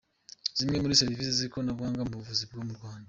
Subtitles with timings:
[0.57, 2.99] Zimwe muri serivisi z’ikoranabuhanga mu buvuzi bwo mu Rwanda.